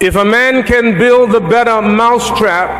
[0.00, 2.70] If a man can build a better mousetrap,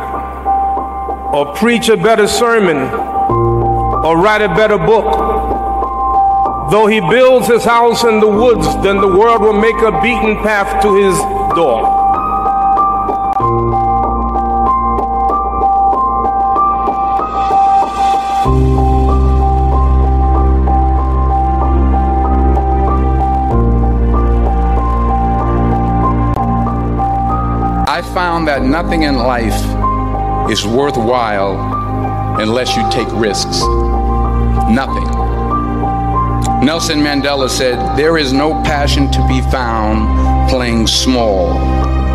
[1.35, 8.05] or preach a better sermon, or write a better book, though he builds his house
[8.05, 11.19] in the woods, then the world will make a beaten path to his
[11.57, 11.98] door.
[27.99, 29.61] I found that nothing in life
[30.49, 31.59] is worthwhile
[32.41, 33.59] unless you take risks.
[34.71, 35.03] Nothing.
[36.65, 41.59] Nelson Mandela said, There is no passion to be found playing small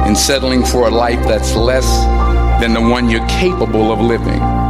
[0.06, 2.06] and settling for a life that's less
[2.62, 4.63] than the one you're capable of living.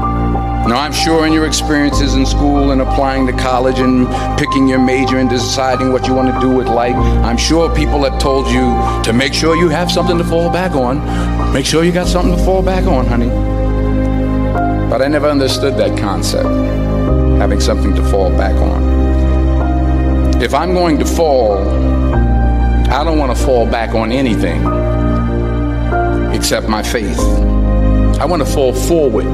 [0.66, 4.08] Now, I'm sure in your experiences in school and applying to college and
[4.40, 8.04] picking your major and deciding what you want to do with life, I'm sure people
[8.10, 11.54] have told you to make sure you have something to fall back on.
[11.54, 13.28] Make sure you got something to fall back on, honey.
[14.90, 16.48] But I never understood that concept,
[17.40, 20.42] having something to fall back on.
[20.42, 24.62] If I'm going to fall, I don't want to fall back on anything
[26.34, 27.20] except my faith.
[27.20, 29.26] I want to fall forward.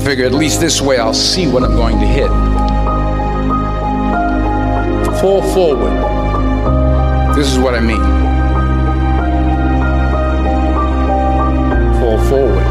[0.00, 2.28] I figure at least this way I'll see what I'm going to hit.
[5.20, 5.92] Fall forward.
[7.36, 8.00] This is what I mean.
[12.00, 12.64] Fall forward.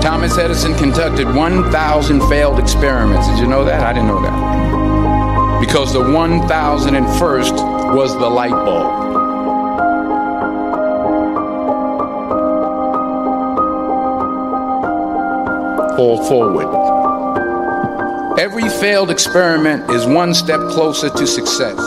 [0.00, 3.28] Thomas Edison conducted 1,000 failed experiments.
[3.28, 3.82] Did you know that?
[3.82, 5.60] I didn't know that.
[5.60, 9.03] Because the 1,001st was the light bulb.
[15.96, 16.68] Fall forward.
[18.38, 21.78] Every failed experiment is one step closer to success.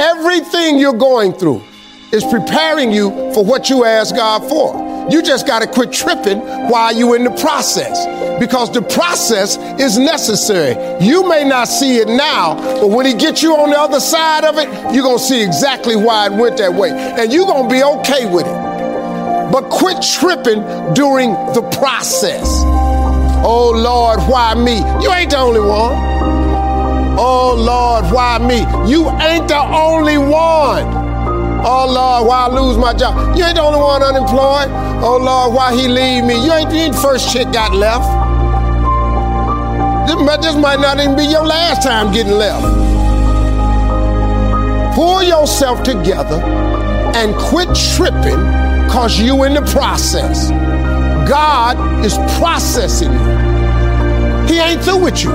[0.00, 1.62] Everything you're going through
[2.12, 4.85] is preparing you for what you ask God for.
[5.10, 8.04] You just got to quit tripping while you're in the process
[8.40, 10.74] because the process is necessary.
[11.04, 14.44] You may not see it now, but when He gets you on the other side
[14.44, 16.90] of it, you're going to see exactly why it went that way.
[16.90, 19.52] And you're going to be okay with it.
[19.52, 20.62] But quit tripping
[20.94, 22.46] during the process.
[23.48, 24.78] Oh Lord, why me?
[25.02, 25.94] You ain't the only one.
[27.18, 28.58] Oh Lord, why me?
[28.90, 31.05] You ain't the only one.
[31.64, 33.36] Oh Lord, why I lose my job?
[33.36, 34.68] You ain't the only one unemployed.
[35.02, 36.34] Oh Lord, why he leave me?
[36.44, 38.04] You ain't the first chick got left.
[40.06, 42.64] This might, this might not even be your last time getting left.
[44.94, 46.40] Pull yourself together
[47.16, 48.38] and quit tripping
[48.88, 50.50] cause you in the process.
[51.28, 54.46] God is processing you.
[54.46, 55.32] He ain't through with you.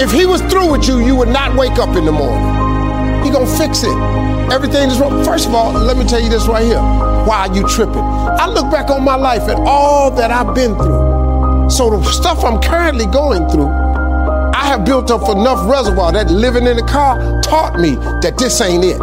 [0.00, 3.24] If he was through with you, you would not wake up in the morning.
[3.24, 4.35] He gonna fix it.
[4.50, 5.24] Everything is wrong.
[5.24, 6.80] First of all, let me tell you this right here.
[6.80, 7.98] Why are you tripping?
[7.98, 11.70] I look back on my life and all that I've been through.
[11.70, 16.66] So the stuff I'm currently going through, I have built up enough reservoir that living
[16.66, 18.98] in the car taught me that this ain't it.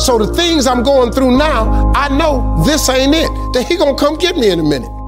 [0.00, 3.28] So the things I'm going through now, I know this ain't it.
[3.52, 4.99] That he gonna come get me in a minute.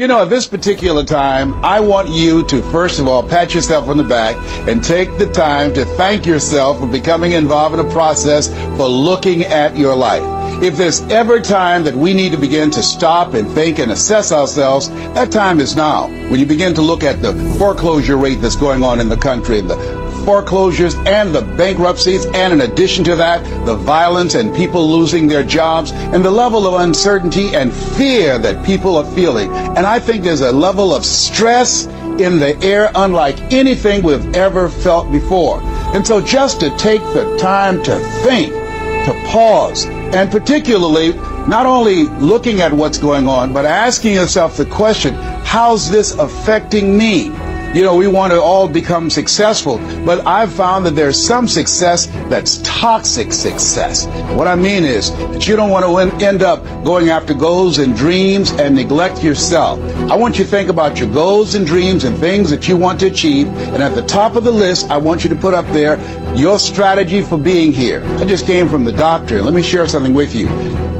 [0.00, 3.86] You know, at this particular time, I want you to first of all pat yourself
[3.86, 4.34] on the back
[4.66, 9.42] and take the time to thank yourself for becoming involved in a process for looking
[9.42, 10.22] at your life.
[10.62, 14.32] If there's ever time that we need to begin to stop and think and assess
[14.32, 16.06] ourselves, that time is now.
[16.30, 19.58] When you begin to look at the foreclosure rate that's going on in the country,
[19.58, 24.88] and the foreclosures and the bankruptcies, and in addition to that, the violence and people
[24.90, 29.50] losing their jobs, and the level of uncertainty and fear that people are feeling.
[29.50, 34.68] And I think there's a level of stress in the air unlike anything we've ever
[34.68, 35.60] felt before.
[35.94, 41.12] And so just to take the time to think, to pause, and particularly
[41.48, 45.14] not only looking at what's going on, but asking yourself the question,
[45.44, 47.30] how's this affecting me?
[47.74, 52.06] You know, we want to all become successful, but I've found that there's some success
[52.28, 54.06] that's toxic success.
[54.34, 57.96] What I mean is that you don't want to end up going after goals and
[57.96, 59.78] dreams and neglect yourself.
[60.10, 62.98] I want you to think about your goals and dreams and things that you want
[63.00, 63.46] to achieve.
[63.46, 65.96] And at the top of the list, I want you to put up there
[66.36, 68.02] your strategy for being here.
[68.18, 69.42] I just came from the doctor.
[69.42, 70.48] Let me share something with you.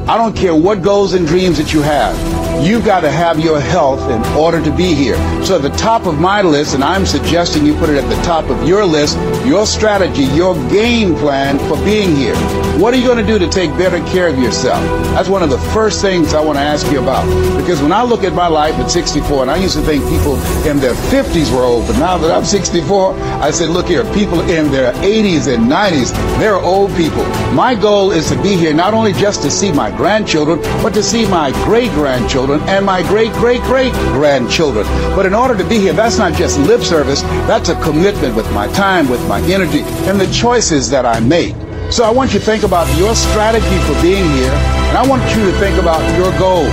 [0.07, 2.40] I don't care what goals and dreams that you have.
[2.61, 5.15] You've got to have your health in order to be here.
[5.43, 8.21] So at the top of my list, and I'm suggesting you put it at the
[8.21, 9.17] top of your list,
[9.47, 12.35] your strategy, your game plan for being here.
[12.77, 14.79] What are you going to do to take better care of yourself?
[15.15, 17.25] That's one of the first things I want to ask you about.
[17.57, 20.35] Because when I look at my life at 64, and I used to think people
[20.67, 24.39] in their 50s were old, but now that I'm 64, I said, look here, people
[24.41, 27.25] in their 80s and 90s, they're old people.
[27.53, 31.01] My goal is to be here not only just to see my grandchildren, but to
[31.01, 34.85] see my great grandchildren and my great great great grandchildren.
[35.15, 38.51] But in order to be here, that's not just lip service, that's a commitment with
[38.51, 41.55] my time, with my energy, and the choices that I make.
[41.91, 45.23] So I want you to think about your strategy for being here, and I want
[45.35, 46.65] you to think about your goal,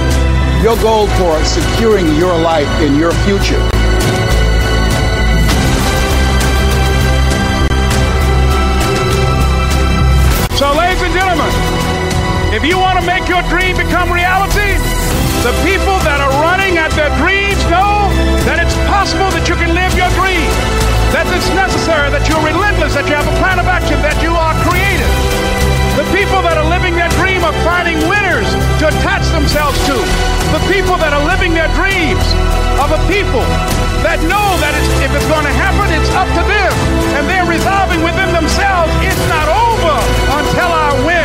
[0.62, 3.58] your goal for securing your life in your future.
[10.58, 11.50] So, ladies and gentlemen,
[12.52, 14.74] if you want to make your dream become reality,
[15.46, 18.10] the people that are running at their dreams know
[18.42, 20.50] that it's possible that you can live your dream,
[21.14, 24.34] that it's necessary, that you're relentless, that you have a plan of action, that you
[24.34, 25.14] are creative.
[25.94, 28.46] The people that are living their dream are finding winners
[28.82, 29.98] to attach themselves to.
[30.54, 32.22] The people that are living their dreams
[32.78, 33.42] are the people
[34.06, 36.72] that know that it's, if it's going to happen, it's up to them.
[37.18, 39.94] And they're resolving within themselves, it's not over
[40.38, 41.17] until I win.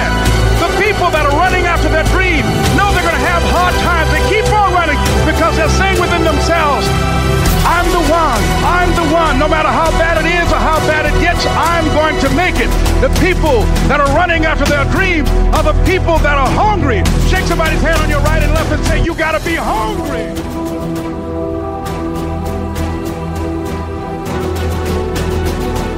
[13.04, 13.60] The people
[13.92, 17.04] that are running after their dreams are the people that are hungry.
[17.28, 20.32] Shake somebody's hand on your right and left and say, You got to be hungry.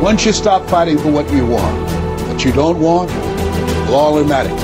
[0.02, 1.78] Once you stop fighting for what you want,
[2.28, 3.12] what you don't want,
[3.86, 4.58] will automatically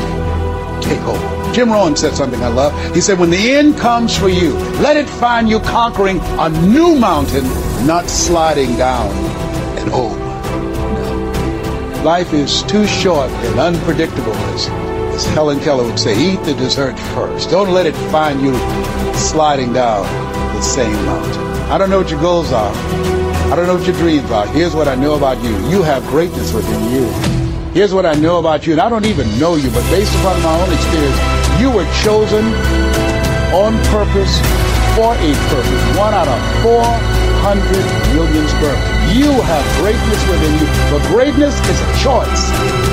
[0.81, 1.53] take over.
[1.53, 2.73] Jim Rohn said something I love.
[2.95, 6.95] He said, when the end comes for you, let it find you conquering a new
[6.95, 7.43] mountain,
[7.85, 9.11] not sliding down
[9.77, 10.30] an old.
[12.03, 14.67] Life is too short and unpredictable, as,
[15.13, 16.17] as Helen Keller would say.
[16.17, 17.51] Eat the dessert first.
[17.51, 18.55] Don't let it find you
[19.13, 20.03] sliding down
[20.55, 21.43] the same mountain.
[21.69, 22.73] I don't know what your goals are.
[23.51, 24.47] I don't know what your dreams are.
[24.47, 25.55] Here's what I know about you.
[25.69, 27.05] You have greatness within you.
[27.71, 30.41] Here's what I know about you, and I don't even know you, but based upon
[30.41, 32.43] my own experience, you were chosen
[33.53, 34.39] on purpose
[34.95, 35.97] for a purpose.
[35.99, 37.10] One out of
[37.41, 38.77] 400 million sperm.
[39.17, 42.43] You have greatness within you, but greatness is a choice.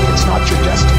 [0.08, 0.96] It's not your destiny.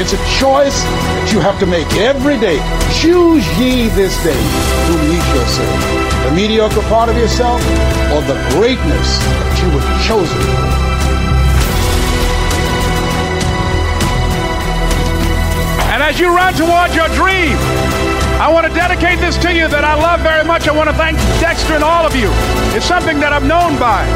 [0.00, 0.80] It's a choice
[1.20, 2.56] that you have to make every day.
[2.96, 4.40] Choose ye this day
[4.88, 5.84] whom ye shall serve.
[6.24, 7.60] The mediocre part of yourself
[8.08, 10.40] or the greatness that you were chosen.
[15.92, 18.07] And as you run towards your dream,
[18.38, 20.68] I want to dedicate this to you that I love very much.
[20.68, 22.30] I want to thank Dexter and all of you.
[22.70, 24.06] It's something that I'm known by.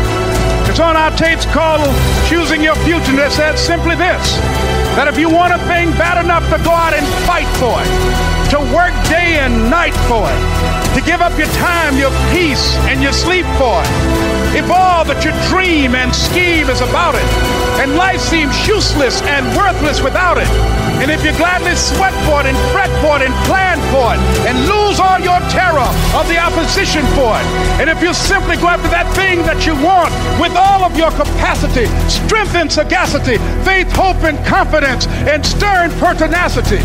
[0.71, 1.83] It's on our tapes called
[2.31, 3.19] Choosing Your Future.
[3.19, 4.23] And it says simply this
[4.95, 7.91] that if you want a thing bad enough to go out and fight for it,
[8.55, 10.41] to work day and night for it,
[10.95, 13.91] to give up your time, your peace, and your sleep for it,
[14.53, 17.25] if all that you dream and scheme is about it,
[17.81, 20.49] and life seems useless and worthless without it,
[21.01, 24.21] and if you gladly sweat for it and fret for it and plan for it,
[24.45, 27.47] and lose all your terror of the opposition for it,
[27.81, 31.11] and if you simply go after that thing that you want with all of your
[31.17, 36.85] capacity, strength and sagacity, faith, hope, and confidence, and stern pertinacity,